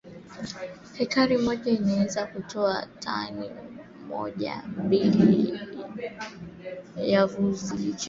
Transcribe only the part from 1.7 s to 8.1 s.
inaweza kutoa tani mojambili ya vizi lishe